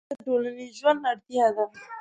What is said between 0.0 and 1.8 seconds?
اړیکه د ټولنیز ژوند اړتیا ده.